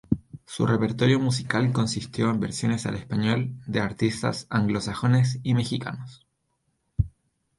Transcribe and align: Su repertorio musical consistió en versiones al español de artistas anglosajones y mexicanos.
Su 0.47 0.65
repertorio 0.65 1.19
musical 1.19 1.71
consistió 1.71 2.31
en 2.31 2.39
versiones 2.39 2.87
al 2.87 2.95
español 2.95 3.53
de 3.67 3.81
artistas 3.81 4.47
anglosajones 4.49 5.39
y 5.43 5.53
mexicanos. 5.53 6.25